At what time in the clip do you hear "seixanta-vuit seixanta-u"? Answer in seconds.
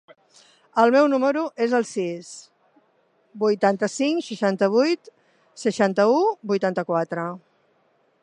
4.29-6.17